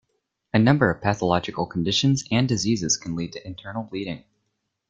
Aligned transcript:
A 0.51 0.57
number 0.57 0.89
of 0.89 0.99
pathological 0.99 1.67
conditions 1.67 2.23
and 2.31 2.49
diseases 2.49 2.97
can 2.97 3.15
lead 3.15 3.33
to 3.33 3.45
internal 3.47 3.83
bleeding. 3.83 4.23